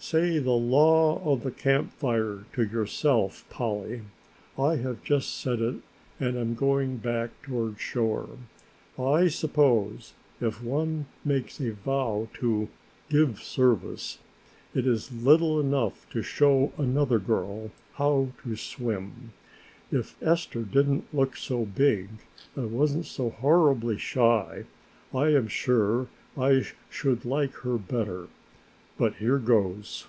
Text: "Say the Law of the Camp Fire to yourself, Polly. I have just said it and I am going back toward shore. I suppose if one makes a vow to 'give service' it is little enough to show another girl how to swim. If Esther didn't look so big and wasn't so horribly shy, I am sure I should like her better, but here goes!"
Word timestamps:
"Say 0.00 0.38
the 0.38 0.50
Law 0.50 1.18
of 1.24 1.44
the 1.44 1.50
Camp 1.50 1.90
Fire 1.94 2.44
to 2.52 2.62
yourself, 2.64 3.46
Polly. 3.48 4.02
I 4.58 4.76
have 4.76 5.02
just 5.02 5.40
said 5.40 5.62
it 5.62 5.76
and 6.20 6.36
I 6.36 6.42
am 6.42 6.54
going 6.54 6.98
back 6.98 7.30
toward 7.42 7.80
shore. 7.80 8.28
I 8.98 9.28
suppose 9.28 10.12
if 10.42 10.62
one 10.62 11.06
makes 11.24 11.58
a 11.58 11.72
vow 11.72 12.28
to 12.34 12.68
'give 13.08 13.38
service' 13.42 14.18
it 14.74 14.86
is 14.86 15.10
little 15.10 15.58
enough 15.58 16.06
to 16.10 16.20
show 16.22 16.72
another 16.76 17.18
girl 17.18 17.70
how 17.94 18.28
to 18.42 18.56
swim. 18.56 19.32
If 19.90 20.22
Esther 20.22 20.64
didn't 20.64 21.14
look 21.14 21.34
so 21.34 21.64
big 21.64 22.10
and 22.54 22.72
wasn't 22.72 23.06
so 23.06 23.30
horribly 23.30 23.96
shy, 23.96 24.64
I 25.14 25.28
am 25.28 25.48
sure 25.48 26.08
I 26.36 26.66
should 26.90 27.24
like 27.24 27.52
her 27.64 27.78
better, 27.78 28.28
but 28.96 29.16
here 29.16 29.38
goes!" 29.38 30.06